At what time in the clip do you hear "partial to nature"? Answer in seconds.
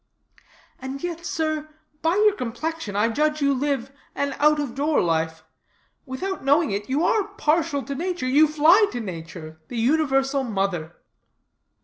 7.35-8.25